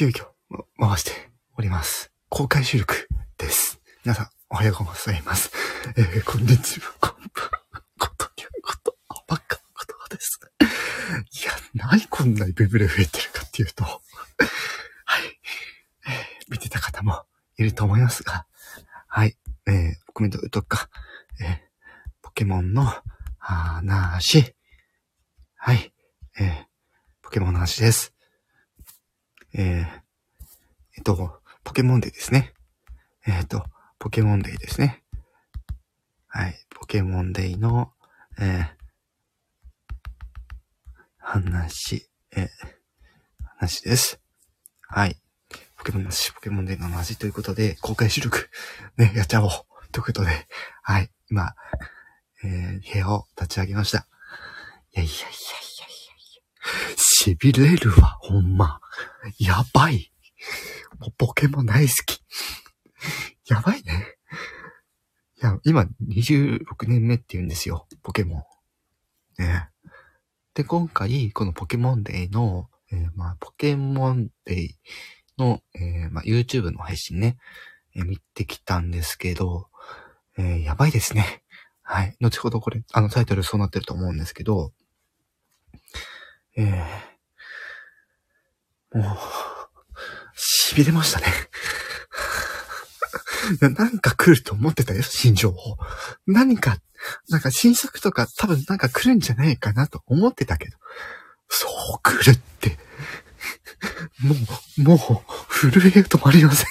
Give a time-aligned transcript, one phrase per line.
[0.00, 0.28] 急遽
[0.78, 1.12] 回して
[1.58, 2.10] おります。
[2.30, 3.82] 公開収録です。
[4.02, 5.52] 皆さん、おはようございます。
[5.94, 8.96] えー、こんにちは、こんばんは、ことにゃこと、
[9.28, 11.26] ばっかのことですね。
[11.42, 11.52] いや、
[11.90, 14.00] 何こんなにビブレ増えてるかっていうと、はい、
[16.06, 17.26] えー見てた方も
[17.58, 18.46] いると思いますが、
[19.06, 19.36] はい、
[19.66, 20.88] えー、コメントとか、
[21.42, 21.56] えー、
[22.22, 22.86] ポケモンの
[23.38, 24.54] 話、
[25.56, 25.92] はい、
[26.40, 26.64] えー、
[27.20, 28.14] ポケモンの話です。
[29.52, 29.86] えー、
[30.96, 32.54] えっと、ポケモンデーですね。
[33.26, 33.64] えっと、
[33.98, 35.02] ポケモンデーですね。
[36.28, 37.92] はい、ポケモンデーの、
[38.38, 38.66] えー、
[41.18, 42.48] 話、えー、
[43.58, 44.20] 話です。
[44.88, 45.16] はい。
[45.76, 48.48] ポケモンの話、ポケモンデーの話ということで、公開収録、
[48.96, 49.50] ね、やっちゃおう。
[49.92, 50.46] ということで、
[50.82, 51.54] はい、今、
[52.44, 54.06] えー、部屋を立ち上げました。
[54.92, 56.96] いやいやいやいやいやいや。
[56.96, 58.80] 痺れるわ、ほんま。
[59.38, 60.12] やばい。
[60.98, 62.20] もうポケモン大好き。
[63.46, 64.16] やばいね。
[65.42, 67.86] いや、今26年目って言うんですよ。
[68.02, 68.46] ポケモ
[69.38, 69.42] ン。
[69.42, 69.70] ね。
[70.54, 74.74] で、今回、このポケモンデーの、えーまあ、ポケモンデー
[75.38, 77.38] の、えーまあ、YouTube の配信ね、
[77.94, 79.68] えー見てきたんですけど、
[80.38, 81.42] えやばいですね。
[81.82, 82.16] はい。
[82.20, 84.72] 後ほどこれ、あのタイトルそうなってると思うんですけど、
[86.56, 86.84] えー、
[88.92, 89.04] もう、
[90.74, 91.26] 痺れましたね。
[93.60, 95.76] なんか来ると思ってたよ、新情報。
[96.26, 96.78] 何か、
[97.28, 100.76] なんか新作とか多分なんか来るんじゃないかなと思ってたけど、
[101.48, 102.78] そう来るって。
[104.20, 104.34] も
[104.78, 104.98] う、もう、
[105.70, 106.66] 震えが止まりません。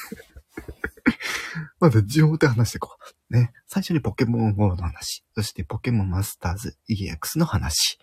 [1.80, 2.98] まず順を追って話していこ
[3.30, 3.33] う。
[3.33, 3.52] ね。
[3.67, 5.23] 最初にポケモン GO の話。
[5.36, 8.00] そしてポケモンマスターズ EX の話。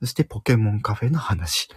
[0.00, 1.68] そしてポケモンカフェの話。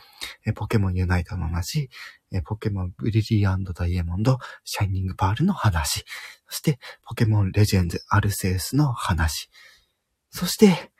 [0.45, 1.89] えポケモンユナイトの話。
[2.31, 6.05] えポケモンブリリアンドダイヤモンド、シャイニングパールの話。
[6.47, 9.49] そしてポケモンレジェンズアルセウスの話。
[10.29, 10.91] そして、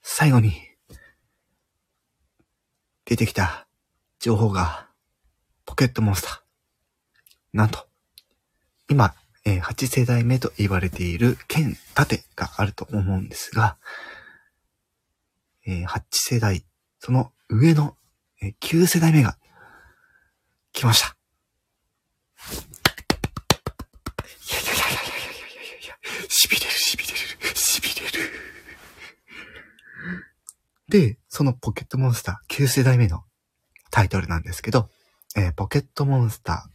[0.00, 0.52] 最後に、
[3.04, 3.68] 出てきた
[4.18, 4.88] 情報が、
[5.66, 6.40] ポケットモンスター。
[7.52, 7.86] なんと、
[8.88, 13.76] 今、え8世代目と言われている剣盾があると思うんですが、
[15.68, 16.64] えー、8世代、
[16.98, 17.94] その上の、
[18.40, 19.36] えー、9世代目が
[20.72, 21.14] 来ました。
[22.38, 22.50] い
[24.50, 25.94] やいやいやいやいやいやいや、
[26.28, 27.12] 痺れる痺れ
[27.50, 28.32] る、痺れる。
[30.88, 33.24] で、そのポケットモンスター9世代目の
[33.90, 34.88] タイトルなんですけど、
[35.36, 36.70] えー、ポケットモンスタ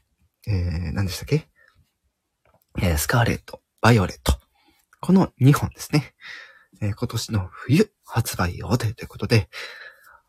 [0.45, 1.49] ー、えー、何でしたっけ？
[2.79, 4.39] えー、スカーレット、バイオレット。
[4.99, 6.13] この2本ですね。
[6.83, 9.47] えー今年の冬発売予定ということで、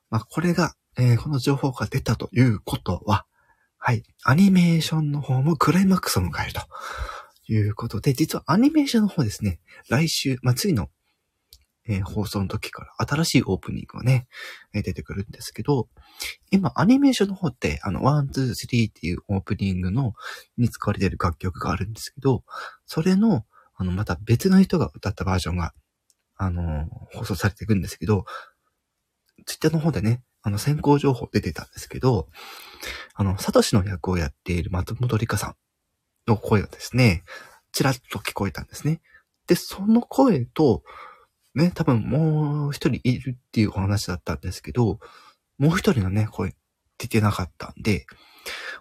[0.09, 3.26] まあ、これが、えーこの情報が出たということは、
[3.78, 6.60] はい、アニメーションの方もクライマックスを迎えると
[7.53, 9.59] いうことで、実はアニメーションの方ですね、
[9.91, 10.88] 来週、まあ、次の、
[11.87, 14.28] えー放送の時から新しいオープニングがね、
[14.72, 15.88] えー出てくるんですけど、
[16.53, 20.14] 今アニメーションの方って、あの、ワン、ツー、スリーっていうオープニングの、
[20.56, 22.44] に使われている楽曲があるんですけど、
[22.87, 23.44] それの、
[23.76, 25.75] あの、また別の人が歌ったバージョンが、
[26.36, 28.24] あの、放送されていくんですけど、
[29.46, 32.28] ツイッターの方でね、あの、先行情報出てたんですけど、
[33.14, 35.56] あの、サトシの役をやっている松本梨香さん
[36.26, 37.24] の声がですね、
[37.72, 39.00] ちらっと聞こえたんですね。
[39.46, 40.82] で、その声と、
[41.54, 44.98] ね、多分もう一人いるっていうお話だったんですけど、
[45.58, 46.54] もう一人のね、声
[46.98, 48.06] 出てなかったんで、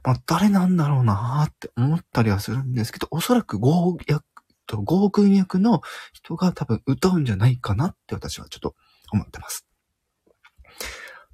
[0.03, 4.23] まあ、誰なんだろうなーって思ったりはするんですけど、おそらくゴー役
[4.66, 5.81] と、ゴー君役の
[6.13, 8.75] 人が多分歌うんじゃないかなって私はちょっと
[9.12, 9.66] 思ってます。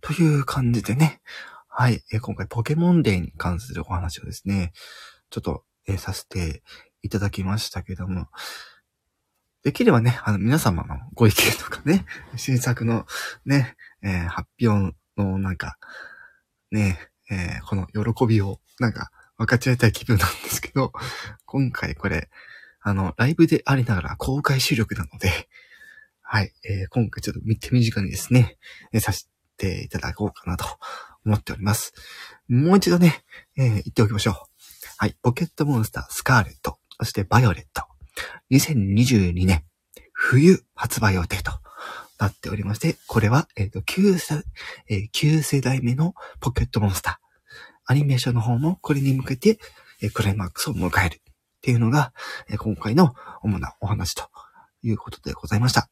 [0.02, 1.22] という感じでね、
[1.68, 4.72] はい、えー今回ポケモンデーに関するお話をですね、
[5.30, 6.62] ちょっと、えーさせて
[7.02, 8.28] いただきましたけども、
[9.64, 12.06] できればね、あの、皆様のご意見とかね、
[12.38, 13.06] 新作の
[13.46, 15.78] ね、えー発表のなんか、
[16.72, 20.92] ね、えこの喜びをなんか分かち合いたい気分なんですけど、
[21.46, 22.30] 今回これ、
[22.90, 25.48] あの、ライブでありながら公開収録なので、
[26.22, 28.58] はい、えー今回ちょっと手短にですね、
[28.92, 29.28] えさせ
[29.58, 30.66] ていただこうかなと
[31.26, 31.94] 思っております。
[32.48, 33.24] もう一度ね、
[33.58, 34.36] えー言っておきましょう。
[34.98, 37.84] はい、ポケットモンスタースカーレット、そしてバイオレット、
[38.52, 39.64] 2022年
[40.14, 41.52] 冬発売予定と
[42.20, 44.44] なっておりまして、これは、えっ、と、9世、
[44.90, 47.30] えー9世代目のポケットモンスター。
[47.86, 49.60] アニメーションの方もこれに向けて、
[50.02, 51.22] えークライマックスを迎える
[51.60, 52.14] っていうのが、
[52.50, 54.30] え今回の主なお話と
[54.82, 55.90] いうことでございました。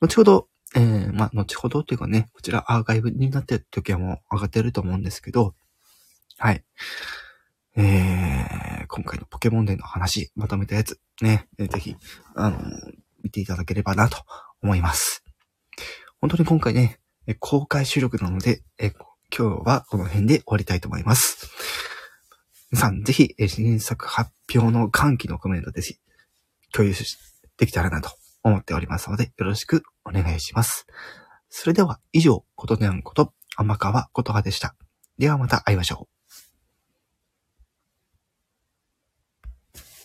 [0.00, 5.54] 後ほど、えーまあ、後ほどというかね、こちらアーカイブになってる時はもう上がってると思うんですけど、
[6.38, 6.64] はい。
[7.76, 11.96] えー、今回のポケモンデーの話、まとめたやつ、ね、ぜひ、
[12.36, 12.58] あの、
[13.22, 14.18] 見ていただければなと
[14.62, 15.24] 思います。
[16.20, 17.00] 本当に今回ね、
[17.40, 18.92] 公開収録なので、え
[19.36, 21.48] 今日はこの辺で終わりたいと思います。
[22.72, 26.00] 皆さん、ぜひ、新作発表の歓喜のコメントです
[26.72, 26.94] 共有
[27.58, 28.08] できたらなと
[28.42, 30.86] 思っておりますので、よろしくお願いします。
[31.50, 34.74] それでは、以上、ことねんこと、甘川ことはでした。
[35.18, 36.21] ではまた会いましょう。